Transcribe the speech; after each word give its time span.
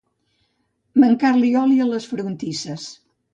Mancar-li 1.03 1.51
oli 1.61 1.77
a 1.85 1.87
les 1.91 2.09
frontisses. 2.15 2.89